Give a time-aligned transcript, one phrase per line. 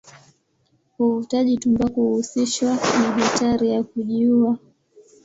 [0.99, 4.57] Uvutaji tumbaku huhusishwa na hatari ya kujiua.